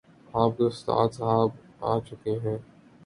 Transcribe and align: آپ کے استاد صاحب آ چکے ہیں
آپ 0.33 0.57
کے 0.57 0.63
استاد 0.63 1.09
صاحب 1.13 1.49
آ 1.83 1.99
چکے 2.07 2.37
ہیں 2.43 2.57